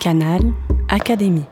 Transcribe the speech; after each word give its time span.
Canal 0.00 0.40
Académie. 0.88 1.44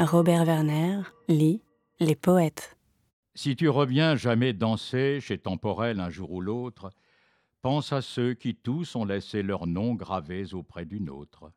Robert 0.00 0.44
Werner 0.44 1.02
lit 1.28 1.62
Les 2.00 2.16
poètes. 2.16 2.76
Si 3.36 3.54
tu 3.54 3.68
reviens 3.68 4.16
jamais 4.16 4.52
danser 4.52 5.20
chez 5.20 5.38
Temporel 5.38 6.00
un 6.00 6.10
jour 6.10 6.32
ou 6.32 6.40
l'autre, 6.40 6.90
pense 7.62 7.92
à 7.92 8.02
ceux 8.02 8.34
qui 8.34 8.56
tous 8.56 8.96
ont 8.96 9.04
laissé 9.04 9.44
leurs 9.44 9.68
noms 9.68 9.94
gravés 9.94 10.52
auprès 10.52 10.84
d'une 10.84 11.08
autre. 11.08 11.52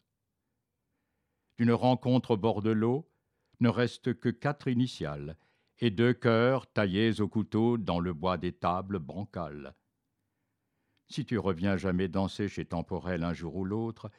D'une 1.57 1.73
rencontre 1.73 2.31
au 2.31 2.37
bord 2.37 2.61
de 2.61 2.69
l'eau, 2.69 3.09
ne 3.59 3.69
reste 3.69 4.13
que 4.19 4.29
quatre 4.29 4.67
initiales 4.67 5.35
et 5.79 5.89
deux 5.89 6.13
cœurs 6.13 6.71
taillés 6.71 7.21
au 7.21 7.27
couteau 7.27 7.79
dans 7.79 7.99
le 7.99 8.13
bois 8.13 8.37
des 8.37 8.51
tables 8.51 8.99
bancales. 8.99 9.73
Si 11.07 11.25
tu 11.25 11.37
reviens 11.37 11.77
jamais 11.77 12.07
danser 12.07 12.47
chez 12.47 12.65
Temporel 12.65 13.23
un 13.23 13.33
jour 13.33 13.55
ou 13.55 13.65
l'autre, 13.65 14.09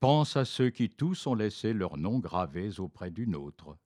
pense 0.00 0.36
à 0.36 0.44
ceux 0.44 0.70
qui 0.70 0.90
tous 0.90 1.26
ont 1.26 1.34
laissé 1.34 1.72
leurs 1.72 1.96
noms 1.96 2.18
gravés 2.18 2.80
auprès 2.80 3.10
d'une 3.10 3.34
autre. 3.34 3.78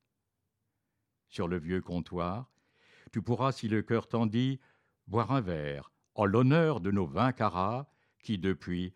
Sur 1.28 1.46
le 1.46 1.58
vieux 1.58 1.80
comptoir, 1.80 2.50
tu 3.12 3.22
pourras, 3.22 3.52
si 3.52 3.68
le 3.68 3.82
cœur 3.82 4.08
t'en 4.08 4.26
dit, 4.26 4.60
boire 5.06 5.30
un 5.32 5.40
verre 5.40 5.92
en 6.14 6.24
l'honneur 6.24 6.80
de 6.80 6.90
nos 6.90 7.06
vingt 7.06 7.32
carats 7.32 7.92
qui, 8.18 8.38
depuis, 8.38 8.94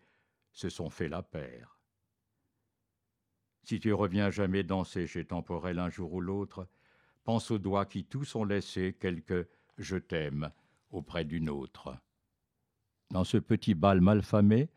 se 0.51 0.69
sont 0.69 0.89
fait 0.89 1.09
la 1.09 1.23
paire. 1.23 1.79
Si 3.63 3.79
tu 3.79 3.93
reviens 3.93 4.29
jamais 4.29 4.63
danser 4.63 5.07
chez 5.07 5.25
Temporel 5.25 5.79
un 5.79 5.89
jour 5.89 6.13
ou 6.13 6.21
l'autre, 6.21 6.67
pense 7.23 7.49
aux 7.51 7.57
doigts 7.57 7.85
qui 7.85 8.05
tous 8.05 8.35
ont 8.35 8.43
laissé 8.43 8.93
quelque 8.93 9.49
je 9.77 9.97
t'aime 9.97 10.51
auprès 10.91 11.25
d'une 11.25 11.49
autre. 11.49 11.97
Dans 13.11 13.23
ce 13.23 13.37
petit 13.37 13.75
bal 13.75 14.01
malfamé, 14.01 14.69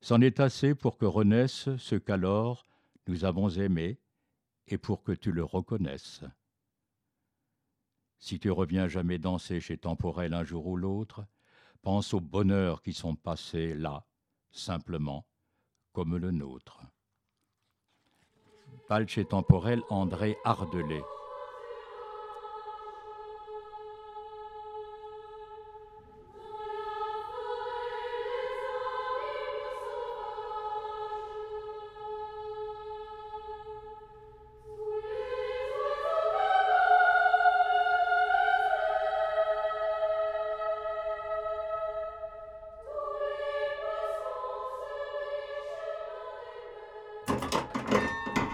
c'en 0.00 0.20
est 0.20 0.40
assez 0.40 0.74
pour 0.74 0.98
que 0.98 1.06
renaisse 1.06 1.68
ce 1.76 1.96
qu'alors 1.96 2.66
nous 3.06 3.24
avons 3.24 3.48
aimé 3.48 3.98
et 4.66 4.78
pour 4.78 5.02
que 5.02 5.12
tu 5.12 5.32
le 5.32 5.44
reconnaisses. 5.44 6.24
Si 8.18 8.38
tu 8.38 8.50
reviens 8.50 8.88
jamais 8.88 9.18
danser 9.18 9.60
chez 9.60 9.76
Temporel 9.76 10.32
un 10.32 10.44
jour 10.44 10.66
ou 10.66 10.76
l'autre, 10.76 11.26
pense 11.82 12.14
aux 12.14 12.20
bonheurs 12.20 12.80
qui 12.80 12.94
sont 12.94 13.14
passés 13.14 13.74
là, 13.74 14.06
simplement, 14.50 15.26
comme 15.92 16.16
le 16.16 16.30
nôtre. 16.30 16.80
Bal 18.88 19.08
chez 19.08 19.24
Temporel 19.24 19.82
André 19.90 20.36
Ardelet. 20.44 21.02